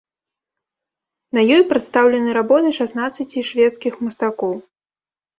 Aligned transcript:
На 1.37 1.41
ёй 1.57 1.59
прадстаўлены 1.73 2.29
работы 2.37 2.71
шаснаццаці 2.77 3.43
шведскіх 3.51 3.93
мастакоў. 4.07 4.57